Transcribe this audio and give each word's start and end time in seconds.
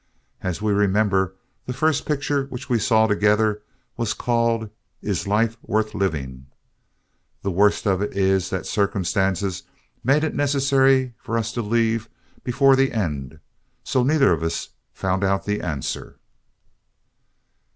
As 0.41 0.63
we 0.63 0.73
remember, 0.73 1.35
the 1.67 1.73
first 1.75 2.07
picture 2.07 2.45
which 2.45 2.67
we 2.71 2.79
saw 2.79 3.05
together 3.05 3.61
was 3.97 4.15
called 4.15 4.71
"Is 4.99 5.27
Life 5.27 5.57
Worth 5.61 5.93
Living?" 5.93 6.47
The 7.43 7.51
worst 7.51 7.85
of 7.85 8.01
it 8.01 8.17
is 8.17 8.49
that 8.49 8.65
circumstances 8.65 9.61
made 10.03 10.23
it 10.23 10.33
necessary 10.33 11.13
for 11.19 11.37
us 11.37 11.51
to 11.51 11.61
leave 11.61 12.09
before 12.43 12.75
the 12.75 12.91
end 12.93 13.33
and 13.33 13.39
so 13.83 14.01
neither 14.01 14.31
of 14.33 14.41
us 14.41 14.69
found 14.91 15.23
out 15.23 15.45
the 15.45 15.61
answer. 15.61 16.17